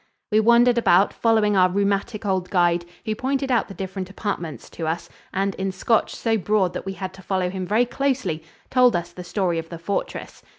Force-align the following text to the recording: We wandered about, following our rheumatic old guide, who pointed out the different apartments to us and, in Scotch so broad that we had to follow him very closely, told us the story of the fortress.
We 0.31 0.39
wandered 0.39 0.79
about, 0.79 1.13
following 1.13 1.55
our 1.55 1.69
rheumatic 1.69 2.25
old 2.25 2.49
guide, 2.49 2.85
who 3.05 3.13
pointed 3.13 3.51
out 3.51 3.67
the 3.67 3.75
different 3.75 4.09
apartments 4.09 4.67
to 4.71 4.87
us 4.87 5.11
and, 5.31 5.53
in 5.59 5.71
Scotch 5.71 6.15
so 6.15 6.39
broad 6.39 6.73
that 6.73 6.87
we 6.87 6.93
had 6.93 7.13
to 7.13 7.21
follow 7.21 7.51
him 7.51 7.67
very 7.67 7.85
closely, 7.85 8.41
told 8.71 8.95
us 8.95 9.11
the 9.11 9.23
story 9.23 9.59
of 9.59 9.69
the 9.69 9.77
fortress. 9.77 10.41